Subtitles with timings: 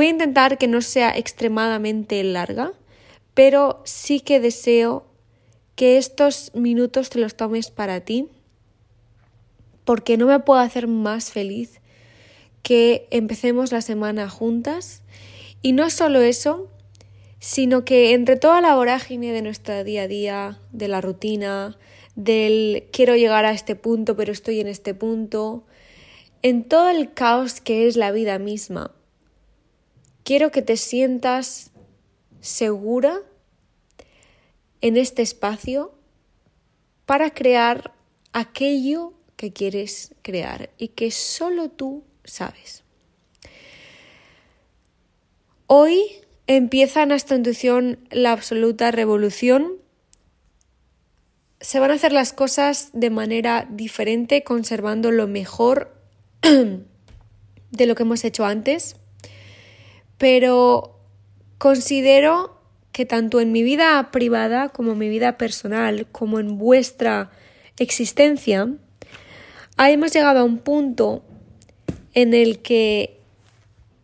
[0.00, 2.72] Voy a intentar que no sea extremadamente larga,
[3.34, 5.04] pero sí que deseo
[5.74, 8.26] que estos minutos te los tomes para ti,
[9.84, 11.82] porque no me puedo hacer más feliz
[12.62, 15.02] que empecemos la semana juntas.
[15.60, 16.70] Y no solo eso,
[17.38, 21.76] sino que entre toda la vorágine de nuestro día a día, de la rutina,
[22.14, 25.62] del quiero llegar a este punto pero estoy en este punto,
[26.40, 28.94] en todo el caos que es la vida misma,
[30.30, 31.72] quiero que te sientas
[32.40, 33.20] segura
[34.80, 35.92] en este espacio
[37.04, 37.94] para crear
[38.32, 42.84] aquello que quieres crear y que solo tú sabes.
[45.66, 46.00] Hoy
[46.46, 49.78] empieza en esta intuición la absoluta revolución.
[51.60, 55.92] Se van a hacer las cosas de manera diferente, conservando lo mejor
[56.42, 58.94] de lo que hemos hecho antes,
[60.20, 60.98] pero
[61.56, 62.60] considero
[62.92, 67.30] que tanto en mi vida privada como en mi vida personal, como en vuestra
[67.78, 68.68] existencia,
[69.78, 71.24] hemos llegado a un punto
[72.12, 73.18] en el que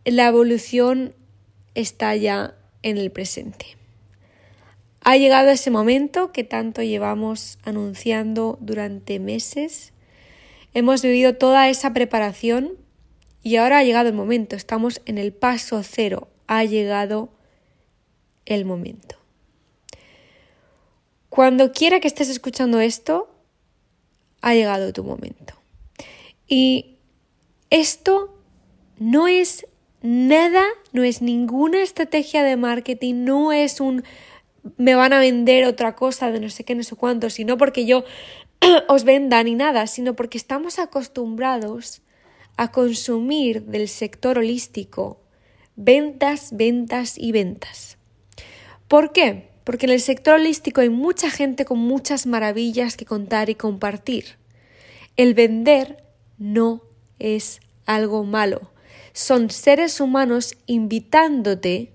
[0.05, 1.13] la evolución
[1.75, 3.77] está ya en el presente.
[5.01, 9.93] Ha llegado ese momento que tanto llevamos anunciando durante meses.
[10.73, 12.71] Hemos vivido toda esa preparación
[13.43, 14.55] y ahora ha llegado el momento.
[14.55, 16.27] Estamos en el paso cero.
[16.47, 17.29] Ha llegado
[18.45, 19.15] el momento.
[21.29, 23.29] Cuando quiera que estés escuchando esto,
[24.41, 25.53] ha llegado tu momento.
[26.47, 26.97] Y
[27.69, 28.35] esto
[28.97, 29.67] no es
[30.01, 30.63] nada,
[30.93, 34.03] no es ninguna estrategia de marketing, no es un
[34.77, 37.85] me van a vender otra cosa de no sé qué, no sé cuánto, sino porque
[37.85, 38.03] yo
[38.87, 42.01] os venda ni nada, sino porque estamos acostumbrados
[42.57, 45.21] a consumir del sector holístico
[45.75, 47.97] ventas, ventas y ventas.
[48.87, 49.49] ¿Por qué?
[49.63, 54.37] Porque en el sector holístico hay mucha gente con muchas maravillas que contar y compartir.
[55.15, 56.03] El vender
[56.37, 56.83] no
[57.19, 58.71] es algo malo
[59.17, 61.91] son seres humanos invitándote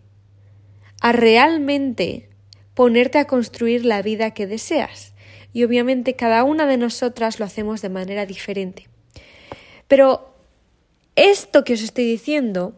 [1.00, 2.30] a realmente
[2.74, 5.14] ponerte a construir la vida que deseas.
[5.52, 8.88] Y obviamente cada una de nosotras lo hacemos de manera diferente.
[9.86, 10.31] Pero
[11.16, 12.74] esto que os estoy diciendo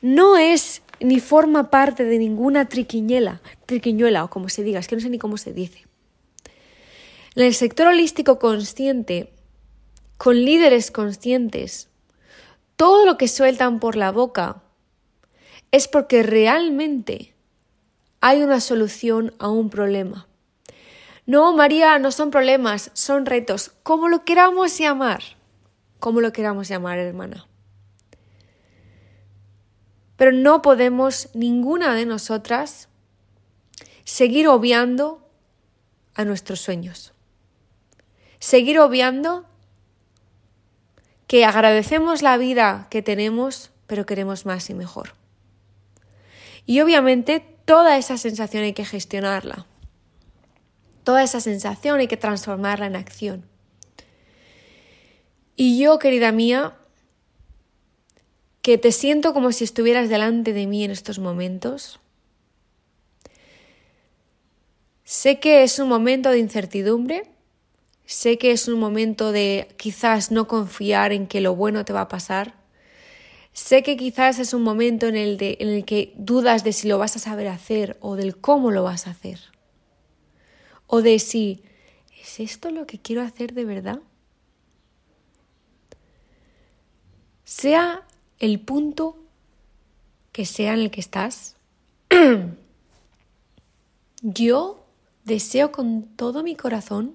[0.00, 4.96] no es ni forma parte de ninguna triquiñuela, triquiñuela o como se diga, es que
[4.96, 5.86] no sé ni cómo se dice.
[7.34, 9.32] En el sector holístico consciente
[10.18, 11.88] con líderes conscientes,
[12.76, 14.62] todo lo que sueltan por la boca
[15.70, 17.34] es porque realmente
[18.20, 20.28] hay una solución a un problema.
[21.26, 25.22] No, María, no son problemas, son retos, como lo queramos llamar,
[26.02, 27.46] como lo queramos llamar, hermana.
[30.16, 32.88] Pero no podemos, ninguna de nosotras,
[34.02, 35.30] seguir obviando
[36.14, 37.14] a nuestros sueños.
[38.40, 39.46] Seguir obviando
[41.28, 45.14] que agradecemos la vida que tenemos, pero queremos más y mejor.
[46.66, 49.66] Y obviamente toda esa sensación hay que gestionarla.
[51.04, 53.51] Toda esa sensación hay que transformarla en acción.
[55.64, 56.74] Y yo, querida mía,
[58.62, 62.00] que te siento como si estuvieras delante de mí en estos momentos,
[65.04, 67.28] sé que es un momento de incertidumbre,
[68.04, 72.02] Sé que es un momento de quizás no confiar en que lo bueno te va
[72.02, 72.54] a pasar.
[73.52, 76.88] Sé que quizás es un momento en el, de, en el que dudas de si
[76.88, 79.38] lo vas a saber hacer o del cómo lo vas a hacer.
[80.88, 81.62] O de si,
[82.20, 84.00] ¿es esto lo que quiero hacer de verdad?
[87.52, 88.02] Sea
[88.38, 89.18] el punto
[90.32, 91.54] que sea en el que estás,
[94.22, 94.86] yo
[95.24, 97.14] deseo con todo mi corazón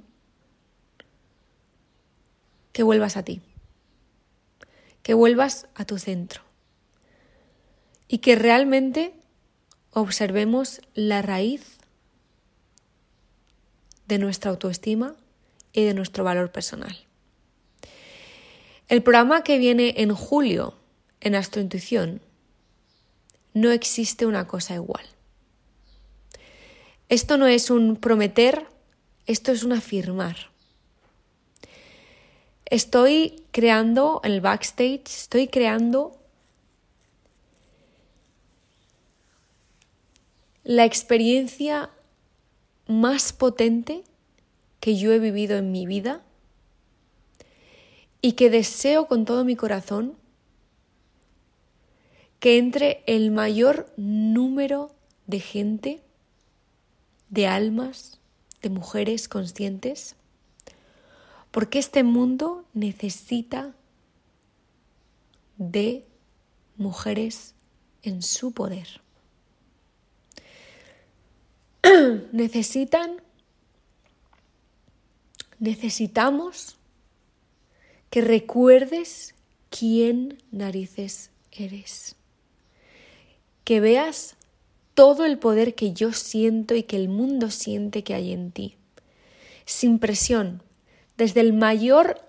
[2.72, 3.42] que vuelvas a ti,
[5.02, 6.44] que vuelvas a tu centro
[8.08, 9.16] y que realmente
[9.92, 11.80] observemos la raíz
[14.08, 15.16] de nuestra autoestima
[15.74, 17.07] y de nuestro valor personal.
[18.88, 20.74] El programa que viene en julio
[21.20, 22.22] en Astrointuición
[23.54, 25.04] no existe una cosa igual.
[27.10, 28.66] Esto no es un prometer,
[29.26, 30.38] esto es un afirmar.
[32.64, 36.18] Estoy creando el backstage, estoy creando
[40.64, 41.90] la experiencia
[42.88, 44.06] más potente
[44.80, 46.22] que yo he vivido en mi vida
[48.22, 50.16] y que deseo con todo mi corazón
[52.40, 54.92] que entre el mayor número
[55.26, 56.02] de gente,
[57.30, 58.20] de almas,
[58.62, 60.16] de mujeres conscientes,
[61.52, 63.74] porque este mundo necesita
[65.58, 66.06] de
[66.78, 67.56] mujeres
[68.04, 69.02] en su poder.
[72.32, 73.22] Necesitan,
[75.60, 76.78] necesitamos
[78.10, 79.36] que recuerdes
[79.70, 82.16] quién narices eres.
[83.64, 84.36] Que veas
[84.94, 88.78] todo el poder que yo siento y que el mundo siente que hay en ti.
[89.66, 90.64] Sin presión,
[91.18, 92.22] desde el mayor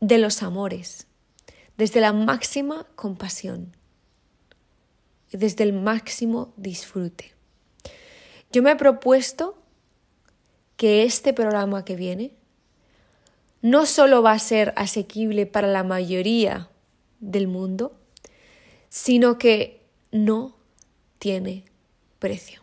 [0.00, 1.06] de los amores,
[1.76, 3.76] desde la máxima compasión
[5.32, 7.32] desde el máximo disfrute.
[8.50, 9.58] Yo me he propuesto
[10.76, 12.32] que este programa que viene
[13.62, 16.68] no solo va a ser asequible para la mayoría
[17.20, 17.96] del mundo,
[18.88, 20.56] sino que no
[21.18, 21.64] tiene
[22.18, 22.62] precio.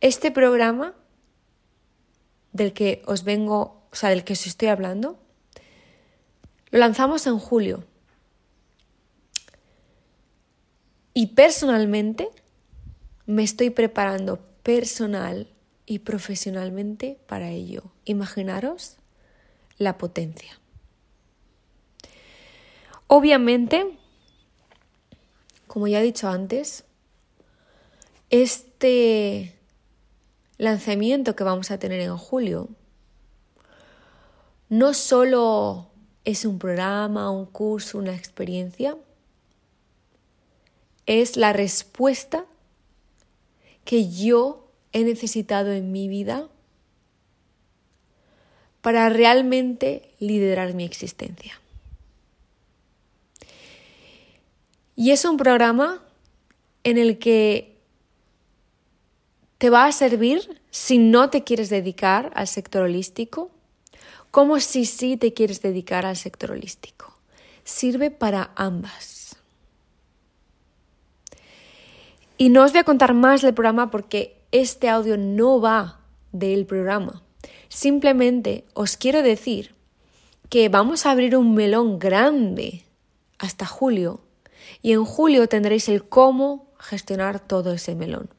[0.00, 0.94] Este programa
[2.52, 5.18] del que os vengo, o sea, del que os estoy hablando,
[6.70, 7.84] lo lanzamos en julio.
[11.14, 12.28] Y personalmente
[13.24, 15.48] me estoy preparando personal
[15.86, 17.84] y profesionalmente para ello.
[18.04, 18.96] Imaginaros
[19.78, 20.58] la potencia.
[23.06, 23.96] Obviamente,
[25.68, 26.84] como ya he dicho antes,
[28.30, 29.54] este
[30.58, 32.68] lanzamiento que vamos a tener en julio
[34.68, 35.88] no solo
[36.24, 38.96] es un programa, un curso, una experiencia,
[41.06, 42.44] es la respuesta
[43.84, 44.65] que yo
[44.96, 46.48] he necesitado en mi vida
[48.80, 51.60] para realmente liderar mi existencia.
[54.94, 56.02] Y es un programa
[56.82, 57.76] en el que
[59.58, 63.50] te va a servir si no te quieres dedicar al sector holístico,
[64.30, 67.18] como si sí te quieres dedicar al sector holístico.
[67.64, 69.36] Sirve para ambas.
[72.38, 76.00] Y no os voy a contar más del programa porque este audio no va
[76.32, 77.22] del programa.
[77.68, 79.74] Simplemente os quiero decir
[80.48, 82.84] que vamos a abrir un melón grande
[83.38, 84.20] hasta julio
[84.82, 88.30] y en julio tendréis el cómo gestionar todo ese melón.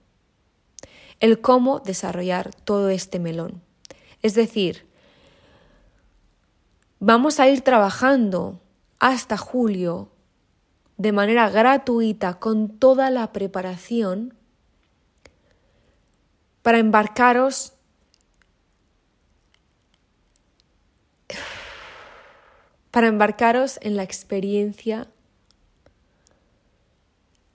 [1.19, 3.61] El cómo desarrollar todo este melón.
[4.21, 4.85] Es decir,
[6.99, 8.61] vamos a ir trabajando
[8.99, 10.09] hasta julio
[10.97, 14.33] de manera gratuita con toda la preparación
[16.67, 17.71] para embarcaros
[22.91, 25.07] para embarcaros en la experiencia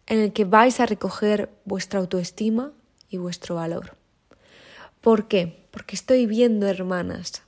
[0.06, 2.72] en el que vais a recoger vuestra autoestima
[3.10, 3.98] y vuestro valor.
[5.02, 5.68] ¿Por qué?
[5.72, 7.42] Porque estoy viendo, hermanas,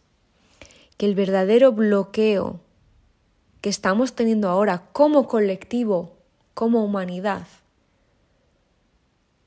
[0.98, 2.60] que el verdadero bloqueo
[3.62, 6.18] que estamos teniendo ahora como colectivo,
[6.52, 7.46] como humanidad,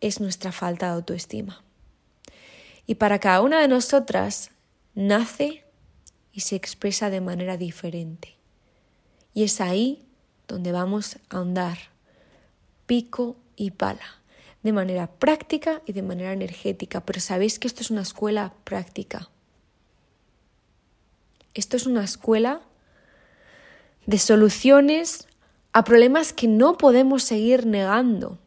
[0.01, 1.66] es nuestra falta de autoestima.
[2.88, 4.51] Y para cada una de nosotras
[4.95, 5.66] nace
[6.31, 8.36] y se expresa de manera diferente.
[9.34, 10.07] Y es ahí
[10.48, 11.77] donde vamos a andar
[12.86, 14.22] pico y pala,
[14.63, 17.06] de manera práctica y de manera energética.
[17.06, 19.29] Pero sabéis que esto es una escuela práctica.
[21.53, 22.62] Esto es una escuela
[24.06, 25.27] de soluciones
[25.74, 28.39] a problemas que no podemos seguir negando.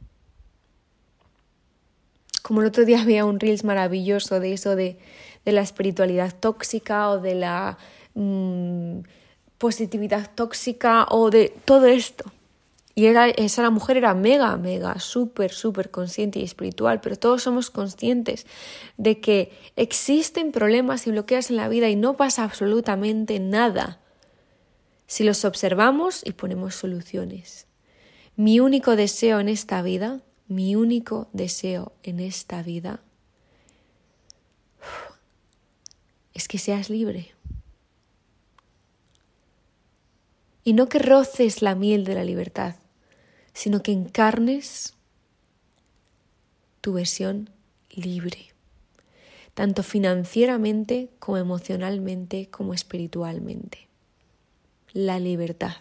[2.43, 4.99] Como el otro día había un reels maravilloso de eso de,
[5.45, 7.79] la espiritualidad tóxica o de la
[8.15, 9.01] mm,
[9.59, 12.31] positividad tóxica o de todo esto.
[12.95, 17.71] Y era, esa mujer era mega, mega, súper, súper consciente y espiritual, pero todos somos
[17.71, 18.47] conscientes
[18.97, 24.01] de que existen problemas y bloqueos en la vida y no pasa absolutamente nada
[25.07, 27.67] si los observamos y ponemos soluciones.
[28.37, 30.21] Mi único deseo en esta vida,
[30.51, 33.01] mi único deseo en esta vida
[36.35, 37.31] es que seas libre.
[40.65, 42.75] Y no que roces la miel de la libertad,
[43.53, 44.95] sino que encarnes
[46.81, 47.51] tu versión
[47.91, 48.53] libre,
[49.55, 53.87] tanto financieramente como emocionalmente como espiritualmente.
[54.93, 55.77] La libertad.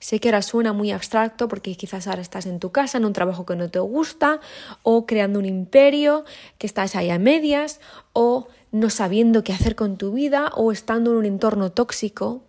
[0.00, 3.12] Sé que ahora suena muy abstracto porque quizás ahora estás en tu casa, en un
[3.12, 4.40] trabajo que no te gusta,
[4.82, 6.24] o creando un imperio,
[6.56, 7.80] que estás ahí a medias,
[8.14, 12.42] o no sabiendo qué hacer con tu vida, o estando en un entorno tóxico,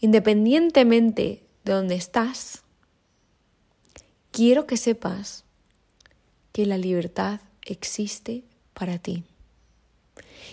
[0.00, 2.62] independientemente de dónde estás,
[4.30, 5.44] quiero que sepas
[6.52, 9.24] que la libertad existe para ti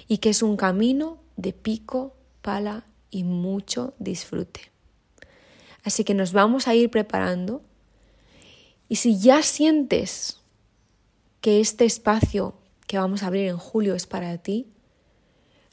[0.07, 4.72] y que es un camino de pico, pala y mucho disfrute.
[5.84, 7.62] Así que nos vamos a ir preparando
[8.89, 10.38] y si ya sientes
[11.41, 12.56] que este espacio
[12.88, 14.68] que vamos a abrir en julio es para ti,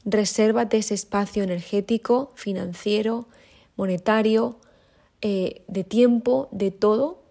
[0.05, 3.27] resérvate ese espacio energético, financiero,
[3.75, 4.59] monetario,
[5.21, 7.21] eh, de tiempo, de todo,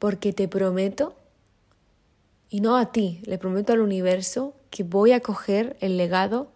[0.00, 1.14] porque te prometo,
[2.48, 6.50] y no a ti, le prometo al universo que voy a coger el legado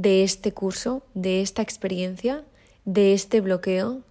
[0.00, 2.44] de este curso, de esta experiencia,
[2.84, 4.02] de este bloqueo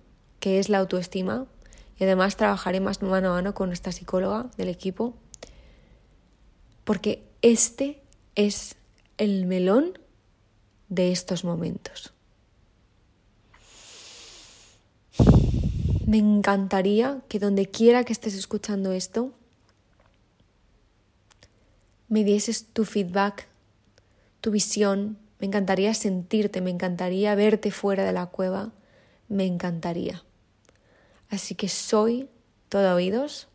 [0.42, 1.46] que es la autoestima.
[1.98, 5.16] Y además trabajaré más mano a mano con esta psicóloga del equipo,
[6.84, 8.02] porque este
[8.36, 8.76] es
[9.18, 9.98] el melón
[10.90, 12.14] de estos momentos.
[16.06, 19.32] Me encantaría que donde quiera que estés escuchando esto,
[22.10, 23.48] me dieses tu feedback,
[24.42, 25.18] tu visión.
[25.40, 28.72] Me encantaría sentirte, me encantaría verte fuera de la cueva,
[29.28, 30.24] me encantaría.
[31.30, 32.30] Así que soy
[32.70, 33.48] todo oídos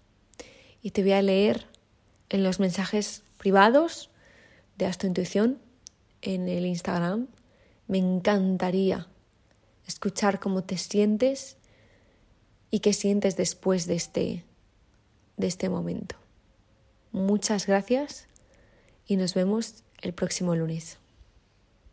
[0.83, 1.67] y te voy a leer
[2.29, 4.11] en los mensajes privados
[4.77, 5.59] de Astro Intuición
[6.21, 7.29] en el Instagram.
[7.89, 9.09] Me encantaría
[9.87, 11.57] escuchar cómo te sientes
[12.71, 14.45] y qué sientes después de este,
[15.37, 16.17] de este momento.
[17.11, 18.29] Muchas gracias
[19.07, 21.02] y nos vemos el próximo lunes.